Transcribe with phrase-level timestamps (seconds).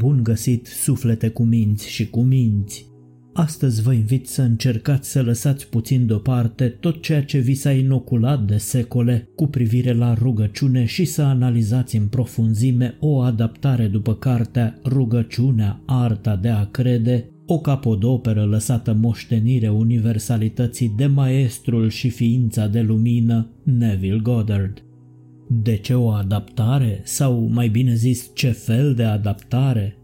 [0.00, 2.86] Bun găsit, suflete cu minți și cu minți!
[3.32, 8.44] Astăzi vă invit să încercați să lăsați puțin deoparte tot ceea ce vi s-a inoculat
[8.44, 14.78] de secole cu privire la rugăciune și să analizați în profunzime o adaptare după cartea
[14.84, 22.80] Rugăciunea, arta de a crede, o capodoperă lăsată moștenire universalității de maestrul și ființa de
[22.80, 24.84] lumină Neville Goddard.
[25.48, 27.00] De ce o adaptare?
[27.04, 29.99] Sau mai bine zis, ce fel de adaptare?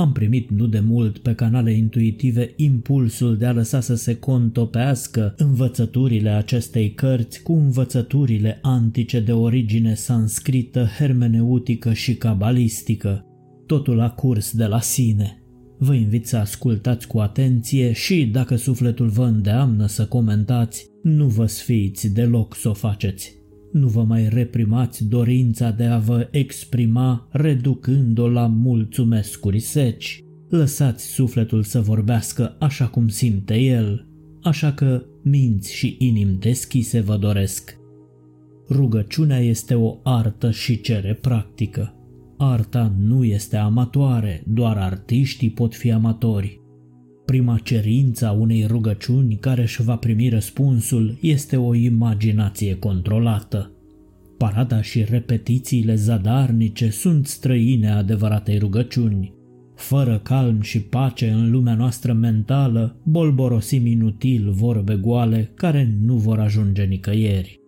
[0.00, 5.34] Am primit nu de mult pe canale intuitive impulsul de a lăsa să se contopească
[5.36, 13.24] învățăturile acestei cărți cu învățăturile antice de origine sanscrită, hermeneutică și cabalistică.
[13.66, 15.42] Totul a curs de la sine.
[15.78, 21.46] Vă invit să ascultați cu atenție și, dacă sufletul vă îndeamnă să comentați, nu vă
[21.46, 23.39] sfiți deloc să o faceți.
[23.72, 30.24] Nu vă mai reprimați dorința de a vă exprima reducând-o la mulțumescuri seci.
[30.48, 34.06] Lăsați sufletul să vorbească așa cum simte el,
[34.42, 37.78] așa că minți și inimi deschise vă doresc.
[38.70, 41.94] Rugăciunea este o artă și cere practică.
[42.38, 46.59] Arta nu este amatoare, doar artiștii pot fi amatori.
[47.30, 53.70] Prima cerință a unei rugăciuni care își va primi răspunsul este o imaginație controlată.
[54.38, 59.32] Parada și repetițiile zadarnice sunt străine adevăratei rugăciuni.
[59.74, 66.38] Fără calm și pace în lumea noastră mentală, bolborosim inutil vorbe goale care nu vor
[66.38, 67.59] ajunge nicăieri.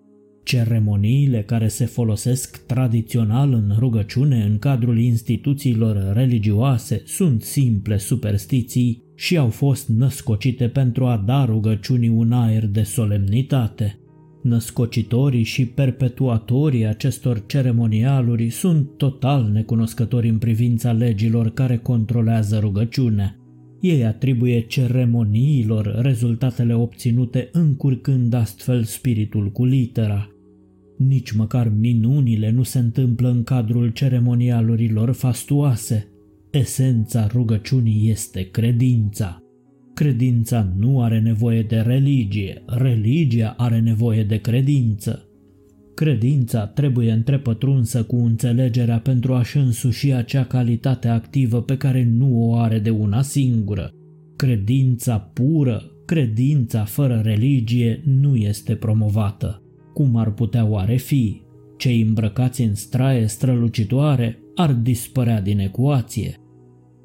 [0.43, 9.37] Ceremoniile care se folosesc tradițional în rugăciune în cadrul instituțiilor religioase sunt simple superstiții și
[9.37, 13.97] au fost născocite pentru a da rugăciunii un aer de solemnitate.
[14.43, 23.42] Născocitorii și perpetuatorii acestor ceremonialuri sunt total necunoscători în privința legilor care controlează rugăciunea.
[23.83, 30.29] Ei atribuie ceremoniilor rezultatele obținute încurcând astfel spiritul cu litera.
[30.97, 36.09] Nici măcar minunile nu se întâmplă în cadrul ceremonialurilor fastuoase.
[36.51, 39.43] Esența rugăciunii este credința.
[39.95, 45.27] Credința nu are nevoie de religie, religia are nevoie de credință.
[45.95, 52.57] Credința trebuie întrepătrunsă cu înțelegerea pentru a-și însuși acea calitate activă pe care nu o
[52.57, 53.91] are de una singură.
[54.37, 59.63] Credința pură, credința fără religie nu este promovată.
[59.95, 61.41] Cum ar putea oare fi?
[61.77, 66.37] Cei îmbrăcați în straie strălucitoare ar dispărea din ecuație.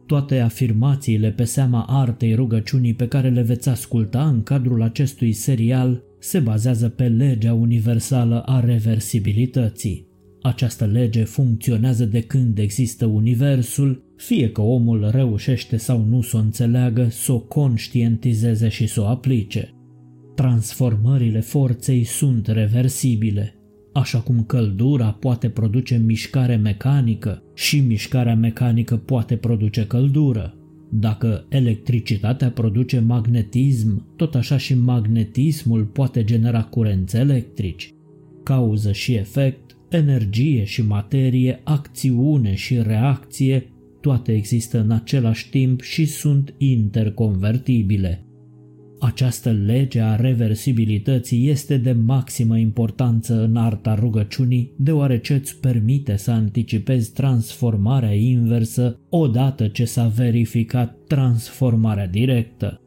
[0.06, 6.04] Toate afirmațiile pe seama artei rugăciunii pe care le veți asculta în cadrul acestui serial
[6.20, 10.08] se bazează pe legea universală a reversibilității.
[10.42, 16.40] Această lege funcționează de când există universul, fie că omul reușește sau nu să o
[16.40, 19.72] înțeleagă, să o conștientizeze și să o aplice.
[20.36, 23.52] Transformările forței sunt reversibile.
[23.94, 30.58] Așa cum căldura poate produce mișcare mecanică și mișcarea mecanică poate produce căldură.
[30.90, 37.94] Dacă electricitatea produce magnetism, tot așa și magnetismul poate genera curenți electrici.
[38.44, 43.72] Cauză și efect, energie și materie, acțiune și reacție,
[44.02, 48.27] toate există în același timp și sunt interconvertibile.
[49.00, 56.32] Această lege a reversibilității este de maximă importanță în arta rugăciunii, deoarece îți permite să
[56.32, 62.82] anticipezi transformarea inversă odată ce s-a verificat transformarea directă.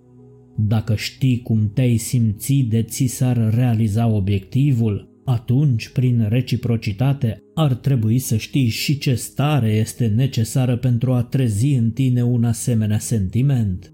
[0.57, 8.19] Dacă știi cum te-ai simți de ți s-ar realiza obiectivul, atunci, prin reciprocitate, ar trebui
[8.19, 13.93] să știi și ce stare este necesară pentru a trezi în tine un asemenea sentiment.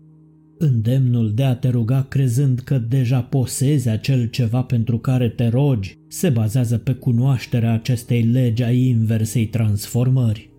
[0.58, 5.94] Îndemnul de a te ruga crezând că deja posezi acel ceva pentru care te rogi
[6.08, 10.50] se bazează pe cunoașterea acestei legi a inversei transformări.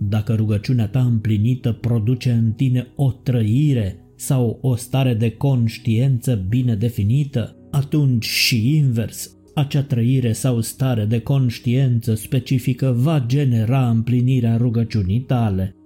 [0.00, 6.74] Dacă rugăciunea ta împlinită produce în tine o trăire sau o stare de conștiență bine
[6.74, 15.20] definită, atunci și invers, acea trăire sau stare de conștiență specifică va genera împlinirea rugăciunii
[15.20, 15.77] tale.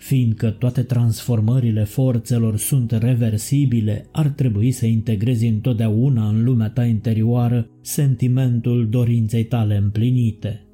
[0.00, 7.68] Fiindcă toate transformările forțelor sunt reversibile, ar trebui să integrezi întotdeauna în lumea ta interioară
[7.80, 10.64] sentimentul dorinței tale împlinite.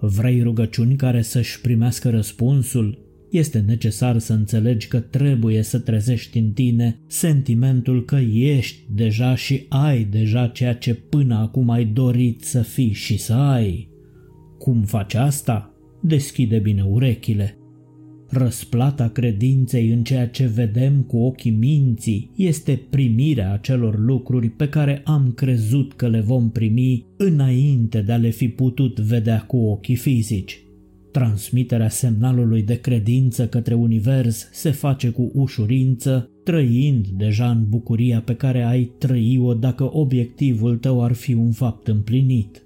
[0.00, 2.98] Vrei rugăciuni care să-și primească răspunsul?
[3.30, 9.66] Este necesar să înțelegi că trebuie să trezești în tine sentimentul că ești deja și
[9.68, 13.88] ai deja ceea ce până acum ai dorit să fii și să ai.
[14.58, 15.74] Cum faci asta?
[16.02, 17.57] Deschide bine urechile
[18.30, 25.02] Răsplata credinței în ceea ce vedem cu ochii minții este primirea acelor lucruri pe care
[25.04, 29.96] am crezut că le vom primi înainte de a le fi putut vedea cu ochii
[29.96, 30.62] fizici.
[31.12, 38.34] Transmiterea semnalului de credință către univers se face cu ușurință, trăind deja în bucuria pe
[38.34, 42.62] care ai trăi-o dacă obiectivul tău ar fi un fapt împlinit.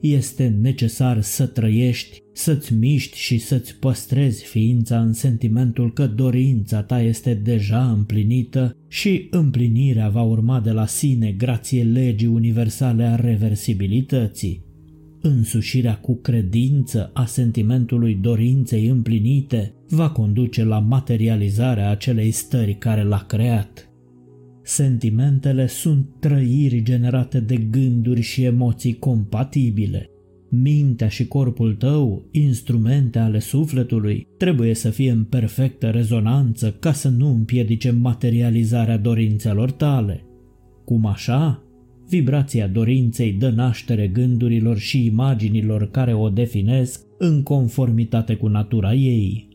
[0.00, 7.00] Este necesar să trăiești, să-ți miști și să-ți păstrezi ființa în sentimentul că dorința ta
[7.00, 14.66] este deja împlinită și împlinirea va urma de la sine grație legii universale a reversibilității.
[15.20, 23.24] Însușirea cu credință a sentimentului dorinței împlinite va conduce la materializarea acelei stări care l-a
[23.28, 23.87] creat.
[24.68, 30.10] Sentimentele sunt trăiri generate de gânduri și emoții compatibile.
[30.50, 37.08] Mintea și corpul tău, instrumente ale sufletului, trebuie să fie în perfectă rezonanță ca să
[37.08, 40.24] nu împiedice materializarea dorințelor tale.
[40.84, 41.62] Cum așa?
[42.08, 49.47] Vibrația dorinței dă naștere gândurilor și imaginilor care o definesc în conformitate cu natura ei.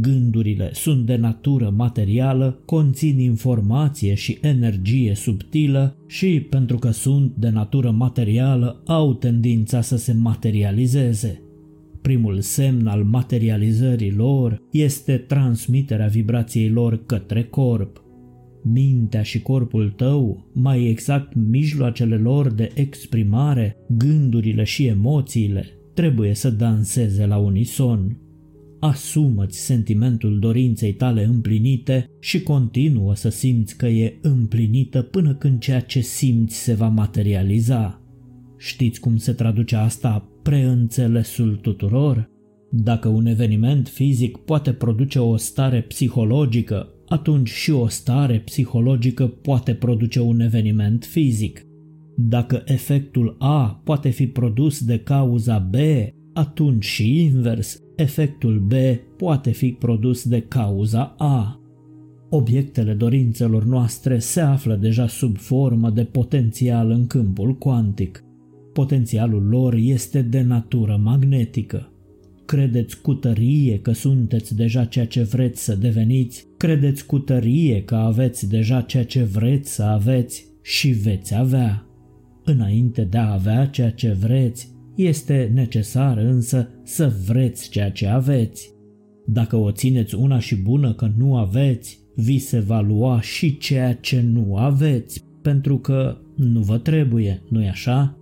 [0.00, 7.48] Gândurile sunt de natură materială, conțin informație și energie subtilă și, pentru că sunt de
[7.48, 11.42] natură materială, au tendința să se materializeze.
[12.02, 18.04] Primul semn al materializării lor este transmiterea vibrației lor către corp
[18.64, 26.50] mintea și corpul tău, mai exact mijloacele lor de exprimare, gândurile și emoțiile, trebuie să
[26.50, 28.18] danseze la unison.
[28.84, 35.80] Asumă-ți sentimentul dorinței tale împlinite și continuă să simți că e împlinită până când ceea
[35.80, 38.02] ce simți se va materializa.
[38.58, 42.30] Știți cum se traduce asta preînțelesul tuturor?
[42.70, 49.74] Dacă un eveniment fizic poate produce o stare psihologică, atunci și o stare psihologică poate
[49.74, 51.66] produce un eveniment fizic.
[52.16, 55.74] Dacă efectul A poate fi produs de cauza B,
[56.34, 58.72] atunci și invers, efectul B
[59.16, 61.58] poate fi produs de cauza A.
[62.30, 68.24] Obiectele dorințelor noastre se află deja sub formă de potențial în câmpul cuantic.
[68.72, 71.88] Potențialul lor este de natură magnetică.
[72.44, 77.94] Credeți cu tărie că sunteți deja ceea ce vreți să deveniți, credeți cu tărie că
[77.94, 81.86] aveți deja ceea ce vreți să aveți și veți avea.
[82.44, 88.72] Înainte de a avea ceea ce vreți, este necesar însă să vreți ceea ce aveți.
[89.26, 93.94] Dacă o țineți una și bună că nu aveți, vi se va lua și ceea
[93.94, 98.18] ce nu aveți, pentru că nu vă trebuie, nu-i așa?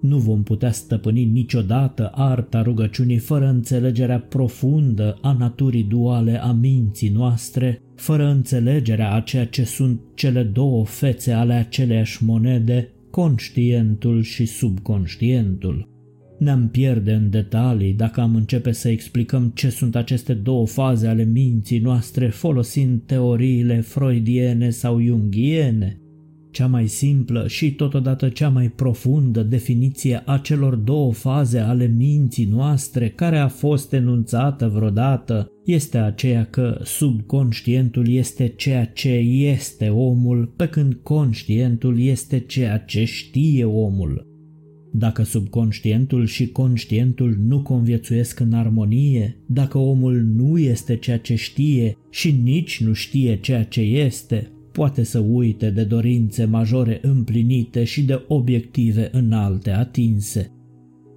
[0.00, 7.08] Nu vom putea stăpâni niciodată arta rugăciunii fără înțelegerea profundă a naturii duale a minții
[7.08, 14.46] noastre, fără înțelegerea a ceea ce sunt cele două fețe ale aceleiași monede, conștientul și
[14.46, 15.93] subconștientul.
[16.44, 21.24] Ne-am pierde în detalii dacă am începe să explicăm ce sunt aceste două faze ale
[21.24, 25.98] minții noastre folosind teoriile freudiene sau jungiene.
[26.50, 32.48] Cea mai simplă și totodată cea mai profundă definiție a celor două faze ale minții
[32.50, 39.10] noastre care a fost enunțată vreodată este aceea că subconștientul este ceea ce
[39.58, 44.33] este omul, pe când conștientul este ceea ce știe omul.
[44.96, 51.96] Dacă subconștientul și conștientul nu conviețuiesc în armonie, dacă omul nu este ceea ce știe
[52.10, 58.02] și nici nu știe ceea ce este, poate să uite de dorințe majore împlinite și
[58.02, 60.50] de obiective înalte atinse.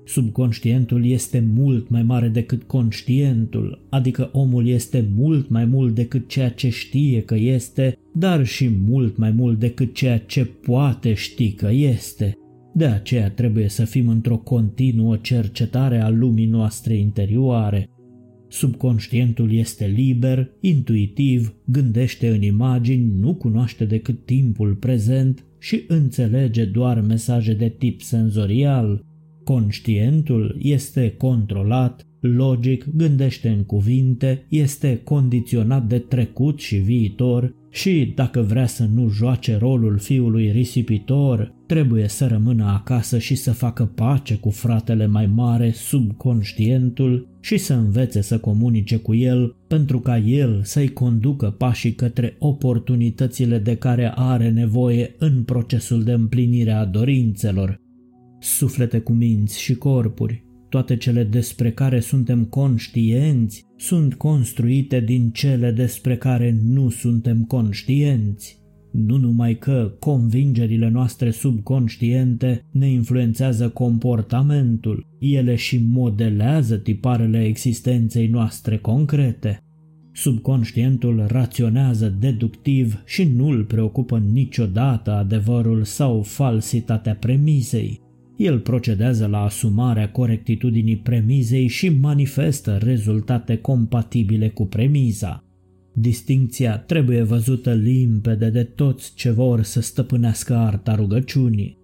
[0.05, 6.49] Subconștientul este mult mai mare decât conștientul, adică omul este mult mai mult decât ceea
[6.49, 11.69] ce știe că este, dar și mult mai mult decât ceea ce poate ști că
[11.71, 12.37] este.
[12.77, 17.89] De aceea trebuie să fim într-o continuă cercetare a lumii noastre interioare,
[18.49, 27.01] Subconștientul este liber, intuitiv, gândește în imagini, nu cunoaște decât timpul prezent și înțelege doar
[27.01, 29.05] mesaje de tip senzorial.
[29.43, 38.41] Conștientul este controlat, logic, gândește în cuvinte, este condiționat de trecut și viitor și, dacă
[38.41, 44.35] vrea să nu joace rolul fiului risipitor, trebuie să rămână acasă și să facă pace
[44.35, 50.61] cu fratele mai mare, subconștientul, și să învețe să comunice cu el pentru ca el
[50.63, 57.81] să-i conducă pașii către oportunitățile de care are nevoie în procesul de împlinire a dorințelor.
[58.39, 65.71] Suflete cu minți și corpuri, Toate cele despre care suntem conștienți sunt construite din cele
[65.71, 68.65] despre care nu suntem conștienți.
[68.91, 78.77] Nu numai că convingerile noastre subconștiente ne influențează comportamentul, ele și modelează tiparele existenței noastre
[78.77, 79.61] concrete.
[80.13, 88.06] Subconștientul raționează deductiv și nu îl preocupă niciodată adevărul sau falsitatea premisei.
[88.37, 95.43] El procedează la asumarea corectitudinii premizei și manifestă rezultate compatibile cu premiza.
[95.93, 101.77] Distincția trebuie văzută limpede de toți ce vor să stăpânească arta rugăciunii.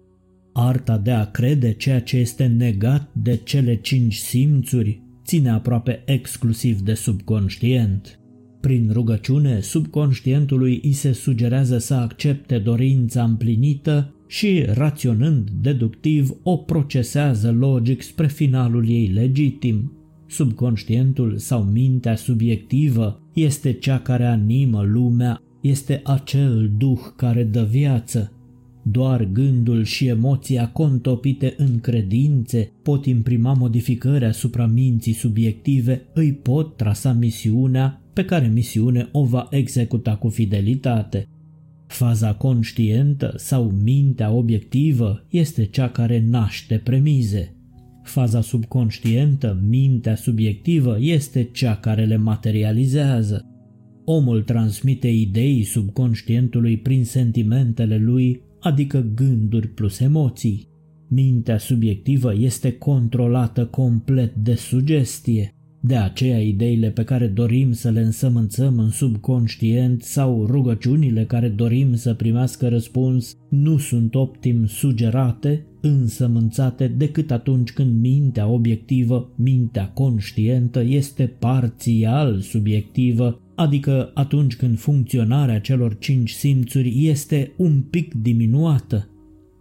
[0.52, 6.80] Arta de a crede ceea ce este negat de cele cinci simțuri ține aproape exclusiv
[6.80, 8.18] de subconștient.
[8.60, 17.52] Prin rugăciune, subconștientului îi se sugerează să accepte dorința împlinită și, raționând deductiv, o procesează
[17.52, 19.92] logic spre finalul ei legitim.
[20.26, 28.32] Subconștientul sau mintea subiectivă este cea care animă lumea, este acel duh care dă viață.
[28.82, 36.76] Doar gândul și emoția contopite în credințe pot imprima modificări asupra minții subiective, îi pot
[36.76, 41.28] trasa misiunea pe care misiune o va executa cu fidelitate.
[41.94, 47.56] Faza conștientă sau mintea obiectivă este cea care naște premize.
[48.02, 53.46] Faza subconștientă, mintea subiectivă, este cea care le materializează.
[54.04, 60.68] Omul transmite idei subconștientului prin sentimentele lui, adică gânduri plus emoții.
[61.08, 65.53] Mintea subiectivă este controlată complet de sugestie.
[65.86, 71.94] De aceea ideile pe care dorim să le însămânțăm în subconștient sau rugăciunile care dorim
[71.94, 80.82] să primească răspuns nu sunt optim sugerate, însămânțate decât atunci când mintea obiectivă, mintea conștientă
[80.82, 89.08] este parțial subiectivă, adică atunci când funcționarea celor cinci simțuri este un pic diminuată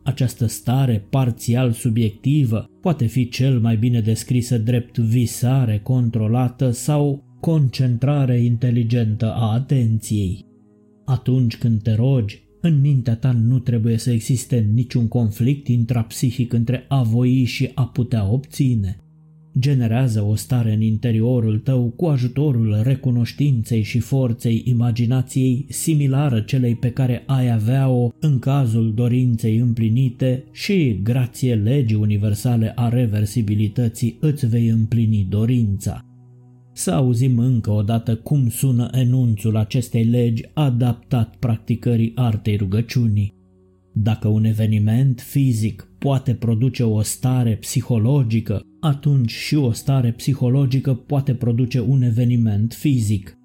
[0.04, 8.44] această stare parțial subiectivă poate fi cel mai bine descrisă drept visare controlată sau concentrare
[8.44, 10.46] inteligentă a atenției.
[11.06, 16.86] Atunci când te rogi, în mintea ta nu trebuie să existe niciun conflict intrapsihic între
[16.88, 18.98] a voi și a putea obține
[19.60, 26.90] generează o stare în interiorul tău cu ajutorul recunoștinței și forței imaginației similară celei pe
[26.90, 34.68] care ai avea-o în cazul dorinței împlinite și, grație legii universale a reversibilității, îți vei
[34.68, 36.06] împlini dorința.
[36.74, 43.34] Să auzim încă o dată cum sună enunțul acestei legi adaptat practicării artei rugăciunii.
[43.94, 51.34] Dacă un eveniment fizic poate produce o stare psihologică, atunci și o stare psihologică poate
[51.34, 53.38] produce un eveniment fizic.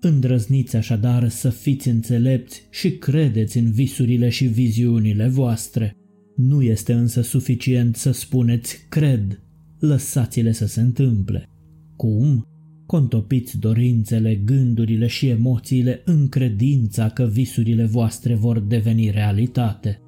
[0.00, 5.92] Îndrăzniți așadar să fiți înțelepți și credeți în visurile și viziunile voastre.
[6.36, 9.42] Nu este însă suficient să spuneți cred,
[9.78, 11.48] lăsați-le să se întâmple.
[11.96, 12.46] Cum?
[12.86, 20.00] Contopiți dorințele, gândurile și emoțiile în credința că visurile voastre vor deveni realitate.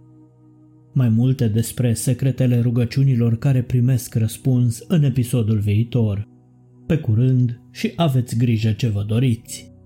[0.95, 6.29] Mai multe despre secretele rugăciunilor care primesc răspuns în episodul viitor.
[6.87, 9.78] Pe curând și aveți grijă ce vă doriți!